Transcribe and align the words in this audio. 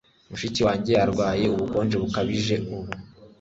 Mushiki 0.29 0.61
wanjye 0.67 0.93
arwaye 1.03 1.45
ubukonje 1.53 1.95
bukabije 2.03 2.55
ubu 2.75 2.91